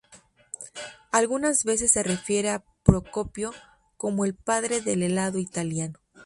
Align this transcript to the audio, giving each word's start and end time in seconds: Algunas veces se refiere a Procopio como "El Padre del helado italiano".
Algunas 1.11 1.63
veces 1.63 1.91
se 1.91 2.01
refiere 2.01 2.49
a 2.49 2.63
Procopio 2.81 3.53
como 3.97 4.25
"El 4.25 4.33
Padre 4.33 4.81
del 4.81 5.03
helado 5.03 5.37
italiano". 5.37 5.99